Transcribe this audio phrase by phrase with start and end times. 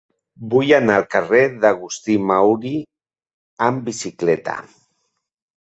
[0.53, 2.73] Vull anar al carrer d'Agustí Mauri
[3.69, 4.57] amb bicicleta.